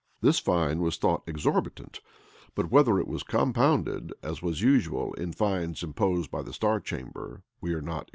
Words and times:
[v*] 0.19 0.29
This 0.29 0.39
fine 0.39 0.79
was 0.81 0.97
thought 0.97 1.21
exorbitant; 1.27 1.99
but 2.55 2.71
whether 2.71 2.99
it 2.99 3.07
was 3.07 3.21
compounded, 3.21 4.11
as 4.23 4.41
was 4.41 4.59
usual 4.63 5.13
in 5.13 5.31
fines 5.31 5.83
imposed 5.83 6.31
by 6.31 6.41
the 6.41 6.53
star 6.53 6.79
chamber, 6.79 7.43
we 7.61 7.75
are 7.75 7.81
not 7.83 7.89
informed. 7.89 8.07